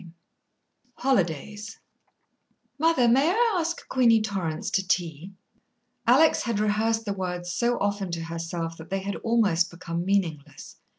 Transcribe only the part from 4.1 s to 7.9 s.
Torrance to tea?" Alex had rehearsed the words so